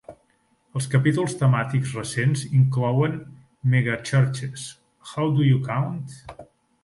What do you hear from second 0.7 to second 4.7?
Els capítols temàtics recents inclouen Megachurches: